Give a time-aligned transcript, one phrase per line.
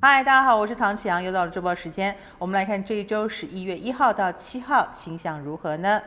[0.00, 2.14] 嗨，大家好，我是唐启阳，又到了周报时间。
[2.38, 6.00] 我们来看这一周十一月一号到七号星象如何呢？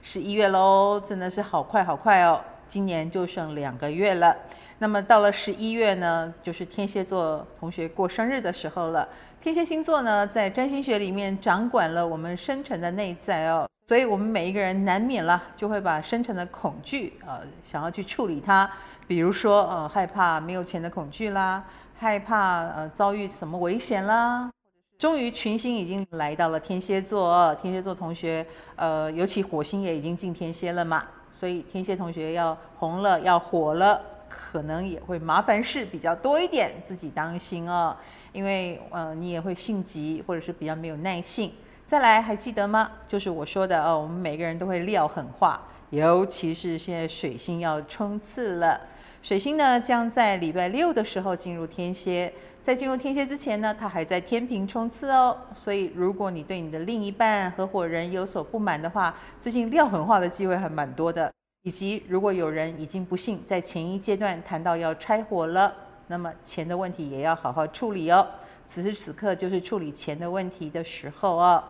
[0.00, 4.36] 十一月喽，真的是好快好快哦，今年就剩两个月了。
[4.78, 9.08] 那么到了十一月呢，就是天蝎座同学过生日的时候了。
[9.40, 18.66] 天蝎星座呢，在占星学里面掌管了我们深层的内在哦，所以我们每一个人难免了就会把深层的恐惧呃想要去处理它，
[19.06, 21.62] 比如说呃害怕没有钱的恐惧啦。
[21.94, 24.50] 害怕呃遭遇什么危险啦？
[24.98, 37.94] 终于群星已经来到了天蝎座，天蝎座同学呃，尤其火星也已经进天蝎了嘛，所以天蝎同学要红了，要火了，可能也会麻烦事比较多一点，自己当心哦，
[38.32, 41.52] 因为呃你也会性急或者是比较没有耐性。
[41.92, 42.90] 再来还记得吗？
[43.06, 45.60] 就是我说的哦，我们每个人都会撂狠话，
[45.90, 48.80] 尤其是现在水星要冲刺了。
[49.20, 55.36] 水星呢，将在礼拜六的时候进入天蝎，在进入天蝎之前呢，它还在天秤冲刺哦。
[55.54, 61.30] 所以，如果你对你的另一半、合伙人有所不满的话，最近撂狠话的机会还蛮多的。
[61.60, 65.70] 以及，如果有人已经不幸在前一阶段谈到要拆伙了，
[66.06, 68.26] 那么钱的问题也要好好处理哦。
[68.66, 71.62] 此时此刻就是处理钱的问题的时候哦。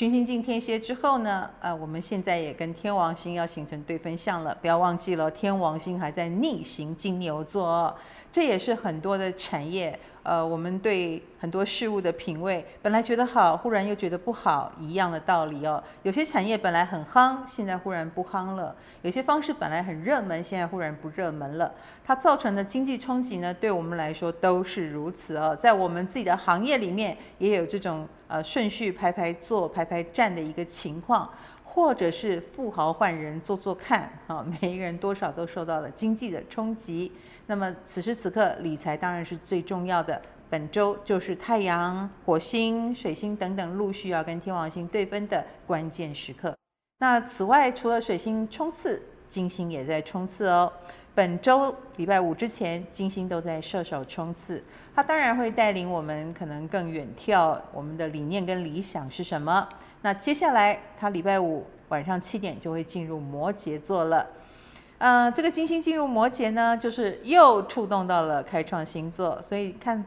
[0.00, 7.94] 群星进天蝎之后呢，呃，我们现在也跟天王星要形成对分相了，不要忘记了，天王星还在逆行金牛座，
[8.32, 15.84] 这也是很多的产业，呃，我们对很多事物的品味，本来觉得好，忽然又觉得不好，一样的道理哦。
[16.02, 21.70] 有些产业本来很夯，现在忽然不夯了；有些方式本来很热门，现在忽然不热门了。
[22.02, 25.54] 它造成的经济冲击呢，对我们来说都是如此哦。
[25.54, 28.08] 在我们自己的行业里面，也有这种。
[28.30, 31.28] 呃，顺序排排坐、排排站的一个情况，
[31.64, 37.10] 或者是富豪换人做做看，啊， 每一个人多少都受到了经济的冲击。
[37.46, 40.22] 那么此时此刻，理财当然是最重要的。
[40.48, 46.56] 本周就是太阳、火星、水星等等陆续要跟天王星对分的关键时刻。
[46.98, 50.72] 那此外，除了水星冲刺，金星也在冲刺哦。
[51.14, 54.62] 本周礼拜五之前，金星都在射手冲刺，
[54.94, 59.68] 它当然会带领我们可能更远眺我们的理念跟理想是什么。
[60.02, 64.26] 那接下来，它礼拜五晚上七点就会进入摩羯座了。
[64.98, 70.04] 呃，这个金星进入摩羯呢，就是又触动到了开创星座，所以看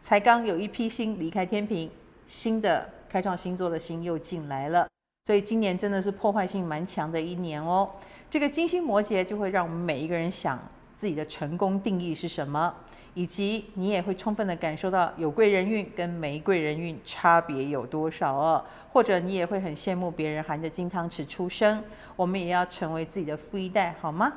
[0.00, 1.90] 才刚有一批星离开天秤，
[2.26, 4.86] 新的开创星座的星又进来了。
[5.30, 7.88] 所以今年真的是破坏性蛮强的一年哦。
[8.28, 10.58] 这个金星摩羯就会让我们每一个人想
[10.96, 12.74] 自己的成功定义是什么，
[13.14, 18.64] 以及你也会充分的感受到有贵人运跟没贵人运差别有多少哦。
[18.92, 21.80] 或者你也会很羡慕别人含着金汤匙出生，
[22.16, 24.32] 我们也要成为自己的富一代，好吗？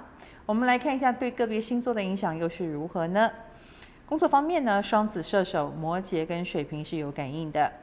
[0.45, 3.31] 我们来看一下对个别星座的影响又是如何呢？
[4.05, 7.73] 工作方面呢，双子、射手、摩羯跟水瓶是有感应的。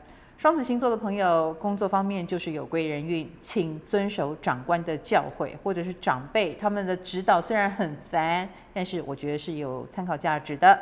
[0.41, 10.81] 双子星座的朋友，工作方面就是有贵人运，请遵守长官的教诲，或者是长辈他们的指导，虽然很烦，但是我觉得是有参考价值的。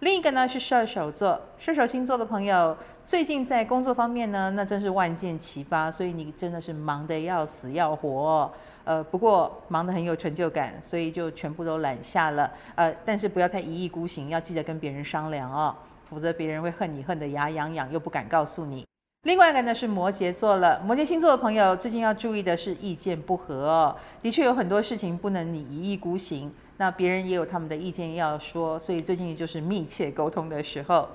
[0.00, 2.76] 另一个呢是射手座，射手星座的朋友，
[3.06, 8.52] 最近在工作方面呢，那真是万箭齐发，所以你真的是忙得要死要活。
[8.84, 12.52] 呃，不过忙得很有成就感，所以就全部都揽下了。
[12.74, 18.84] 呃，但是不要太一意孤行，要记得跟别人商量哦，否则别人会恨你恨得牙痒痒，又不敢告诉你。
[19.28, 23.94] 另外一个呢是摩羯座了，摩羯星座的朋友最近要注意的是意见不合哦。
[24.22, 31.06] 的确有很多事情不能你一意孤行，那别人也有他们的意见要说，所以最近就是密切沟通的时候。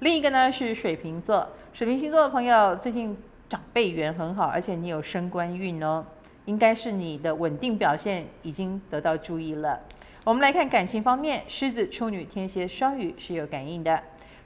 [0.00, 3.16] 另一个呢是水瓶座，水瓶星座的朋友最近
[3.48, 6.04] 长辈缘很好，而且你有升官运哦，
[6.44, 9.80] 应该是你的稳定表现已经得到注意了。
[10.24, 13.98] 我们来看感情方面，狮子、处女、天蝎、双鱼是有感应的。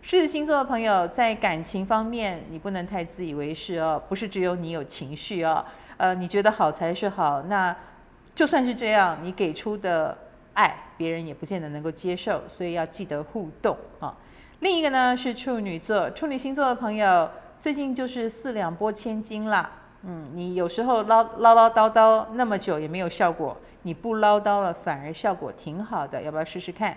[0.08, 5.64] 狮子星座的朋友在感情方面，你不能太自以为是哦，不是只有你有情绪哦，
[5.96, 7.74] 呃，你觉得好才是好，那
[8.32, 10.16] 就算是这样，你给出的
[10.54, 14.14] 爱，别人也不见得能够接受，所以要记得互动啊、
[14.60, 19.68] 另一个呢是处女座，处女星座的朋友最近就是四两拨千斤啦，
[20.04, 26.96] 嗯，你有时候唠唠唠叨叨那么久也没有效果，你不唠叨了反而效果挺好的，要不要试试看？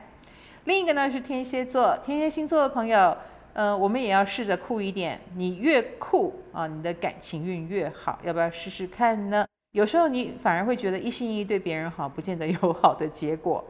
[0.69, 3.17] 另一个呢是天蝎座，天蝎星座的朋友，
[3.53, 5.19] 呃，我们也要试着酷一点。
[5.35, 9.43] 你越酷啊，你的感情运越好，要不要试试看呢？
[9.71, 13.65] 有时候你反而会觉得一心一意对别人好，不见得有好的结果。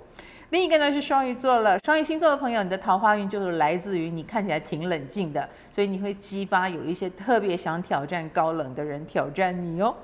[0.50, 9.96] 另一个呢是双鱼座了，双鱼星座的朋友，你的桃花运就是来自于你看起来挺冷静的，所以你会激发有一些特别想挑战高冷的人挑战你哦。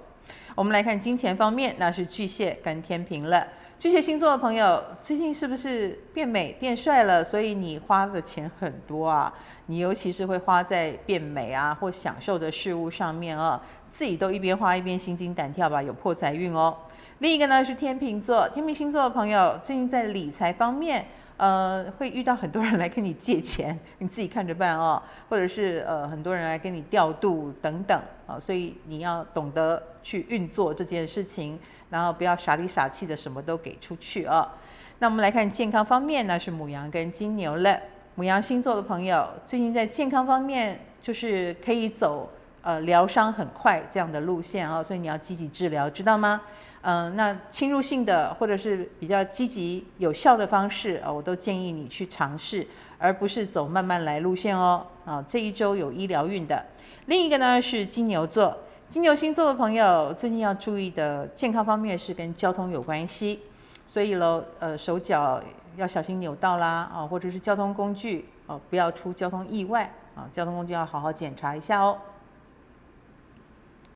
[0.56, 3.46] 我们来看金钱方面，那是巨蟹跟天秤了。
[3.77, 7.22] 巨蟹星座的朋友，最近是不是变美变帅了？
[7.22, 9.31] 所以你花的钱很多啊，
[9.66, 13.62] 你尤其是会花在变美啊或享受的事物上面啊，
[13.96, 16.76] 自己都一边花一边心惊胆跳吧，有破财运哦。
[17.20, 21.06] 另一个呢是天秤座，天秤星座的朋友，最近在理财方面。
[21.38, 27.98] 呃，会遇到很多人来跟你借钱，你自己看着办哦，或者是呃很多人来跟你调度等等
[28.28, 31.58] 啊，所以你要懂得去运作这件事情，
[31.90, 34.54] 然后不要傻里傻气的什么都给出去啊。
[35.00, 37.80] 那我们来看健康方面呢，是母羊跟金牛了。
[38.16, 42.30] 母羊星座的朋友，最近在健康方面就是可以走
[42.66, 46.42] 呃疗伤很快这样的路线啊，所以你要积极治疗，知道吗？
[46.82, 52.66] 嗯，那侵入性的或者是比较积极有效的方式啊，我都建议你去尝试，
[52.98, 54.86] 而不是走慢慢来路线哦。
[55.06, 56.66] 啊，这一周有医疗运的。
[57.06, 58.56] 另一个呢是金牛座，
[58.90, 63.42] 金牛星座的朋友最近要注意的健康方面是跟交通有关系，
[63.86, 65.40] 所以喽，呃，手脚
[65.78, 71.98] 要小心扭到啦，啊，或者是交通工具哦，不要出交通意外啊，交通工具要好好检查一下哦。